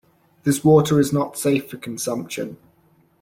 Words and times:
This 0.45 0.63
water 0.63 0.99
is 0.99 1.13
not 1.13 1.37
safe 1.37 1.69
for 1.69 1.77
consumption. 1.77 2.57